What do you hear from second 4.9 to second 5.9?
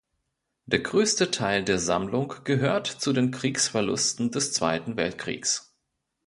Weltkriegs.